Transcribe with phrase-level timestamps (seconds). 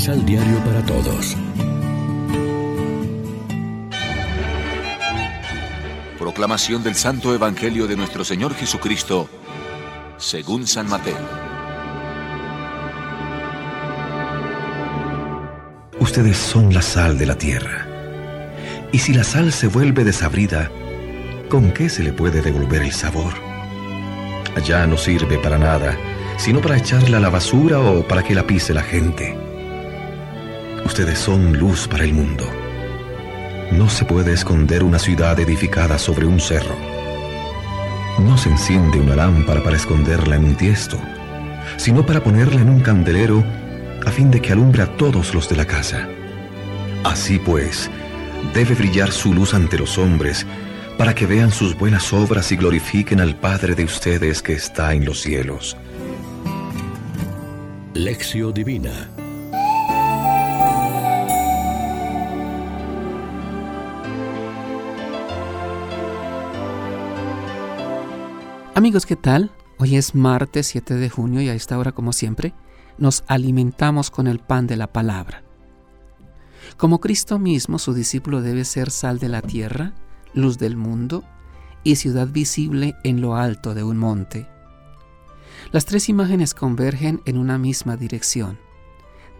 [0.00, 1.36] Misal Diario para Todos.
[6.18, 9.28] Proclamación del Santo Evangelio de nuestro Señor Jesucristo,
[10.16, 11.18] según San Mateo.
[15.98, 17.86] Ustedes son la sal de la tierra.
[18.92, 20.70] Y si la sal se vuelve desabrida,
[21.50, 23.34] ¿con qué se le puede devolver el sabor?
[24.56, 25.94] Allá no sirve para nada,
[26.38, 29.49] sino para echarla a la basura o para que la pise la gente.
[30.84, 32.44] Ustedes son luz para el mundo.
[33.72, 36.74] No se puede esconder una ciudad edificada sobre un cerro.
[38.18, 40.98] No se enciende una lámpara para esconderla en un tiesto,
[41.76, 43.44] sino para ponerla en un candelero
[44.04, 46.08] a fin de que alumbre a todos los de la casa.
[47.04, 47.90] Así pues,
[48.54, 50.46] debe brillar su luz ante los hombres,
[50.98, 55.04] para que vean sus buenas obras y glorifiquen al Padre de ustedes que está en
[55.04, 55.76] los cielos.
[57.94, 59.08] Lección Divina
[68.80, 69.50] Amigos, ¿qué tal?
[69.76, 72.54] Hoy es martes 7 de junio y a esta hora, como siempre,
[72.96, 75.42] nos alimentamos con el pan de la palabra.
[76.78, 79.92] Como Cristo mismo, su discípulo debe ser sal de la tierra,
[80.32, 81.24] luz del mundo
[81.84, 84.46] y ciudad visible en lo alto de un monte.
[85.72, 88.58] Las tres imágenes convergen en una misma dirección.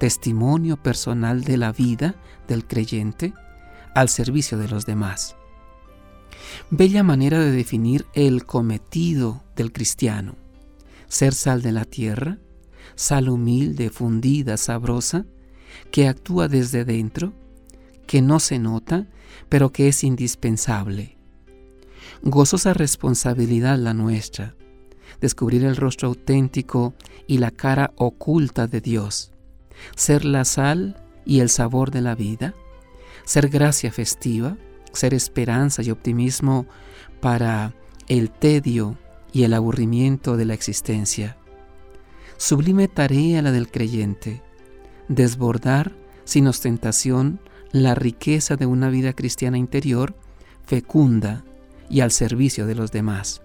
[0.00, 2.16] Testimonio personal de la vida
[2.48, 3.34] del creyente
[3.94, 5.37] al servicio de los demás.
[6.70, 10.36] Bella manera de definir el cometido del cristiano.
[11.08, 12.38] Ser sal de la tierra,
[12.94, 15.26] sal humilde, fundida, sabrosa,
[15.90, 17.32] que actúa desde dentro,
[18.06, 19.06] que no se nota,
[19.48, 21.16] pero que es indispensable.
[22.22, 24.54] Gozosa responsabilidad la nuestra,
[25.20, 26.94] descubrir el rostro auténtico
[27.26, 29.30] y la cara oculta de Dios,
[29.94, 32.54] ser la sal y el sabor de la vida,
[33.24, 34.56] ser gracia festiva,
[34.92, 36.66] ser esperanza y optimismo
[37.20, 37.74] para
[38.08, 38.96] el tedio
[39.32, 41.36] y el aburrimiento de la existencia.
[42.36, 44.42] Sublime tarea la del creyente,
[45.08, 45.92] desbordar
[46.24, 47.40] sin ostentación
[47.72, 50.14] la riqueza de una vida cristiana interior
[50.64, 51.44] fecunda
[51.90, 53.42] y al servicio de los demás.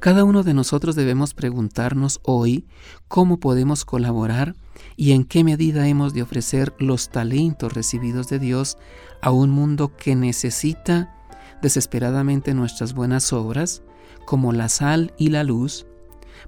[0.00, 2.66] Cada uno de nosotros debemos preguntarnos hoy
[3.08, 4.54] cómo podemos colaborar
[4.96, 8.78] y en qué medida hemos de ofrecer los talentos recibidos de Dios
[9.20, 11.14] a un mundo que necesita
[11.62, 13.82] desesperadamente nuestras buenas obras,
[14.24, 15.86] como la sal y la luz,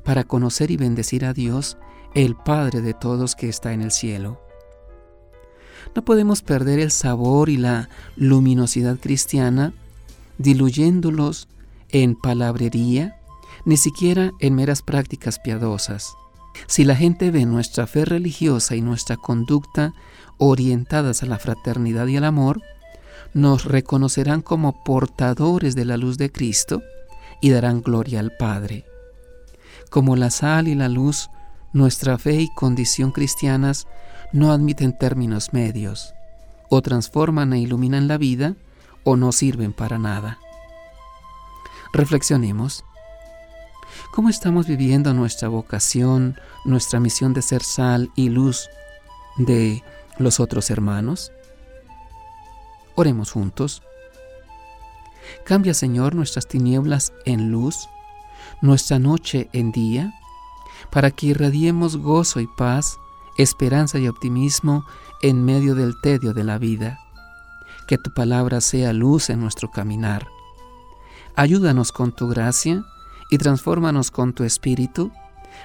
[0.05, 1.77] para conocer y bendecir a Dios,
[2.15, 4.41] el Padre de todos que está en el cielo.
[5.95, 9.73] No podemos perder el sabor y la luminosidad cristiana
[10.39, 11.49] diluyéndolos
[11.91, 13.20] en palabrería,
[13.71, 16.17] ni siquiera en meras prácticas piadosas.
[16.67, 19.95] Si la gente ve nuestra fe religiosa y nuestra conducta
[20.39, 22.61] orientadas a la fraternidad y al amor,
[23.33, 26.83] nos reconocerán como portadores de la luz de Cristo
[27.41, 28.87] y darán gloria al Padre.
[29.89, 31.31] Como la sal y la luz,
[31.73, 33.87] nuestra fe y condición cristianas
[34.33, 36.13] no admiten términos medios,
[36.71, 38.57] o transforman e iluminan la vida,
[39.05, 40.41] o no sirven para nada.
[41.93, 42.85] Reflexionemos.
[44.13, 48.69] ¿Cómo estamos viviendo nuestra vocación, nuestra misión de ser sal y luz
[49.37, 49.85] de
[50.19, 51.31] los otros hermanos?
[52.97, 53.85] Oremos juntos.
[55.45, 57.89] Cambia, Señor, nuestras tinieblas en luz,
[58.63, 60.13] nuestra noche en día,
[60.91, 62.99] para que irradiemos gozo y paz,
[63.39, 64.85] esperanza y optimismo
[65.23, 66.99] en medio del tedio de la vida.
[67.87, 70.27] Que tu palabra sea luz en nuestro caminar.
[71.37, 72.85] Ayúdanos con tu gracia
[73.31, 75.11] y transfórmanos con tu espíritu,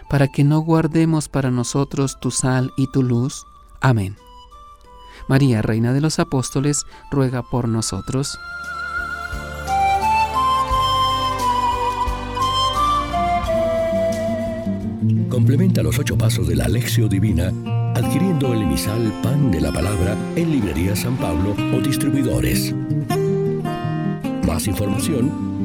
[0.10, 3.46] para que no guardemos para nosotros tu sal y tu luz.
[3.82, 4.16] Amén.
[5.28, 8.38] María, Reina de los Apóstoles, ruega por nosotros.
[15.30, 17.52] Complementa los ocho pasos de la Alexio Divina
[17.96, 22.74] adquiriendo el emisal Pan de la Palabra en Librería San Pablo o distribuidores.
[24.46, 25.55] Más información